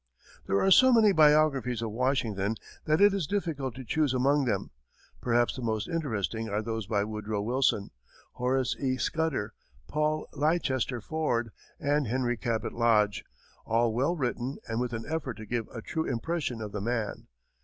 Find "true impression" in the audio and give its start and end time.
15.83-16.61